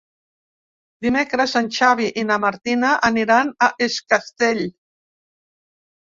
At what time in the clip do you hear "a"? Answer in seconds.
3.67-3.69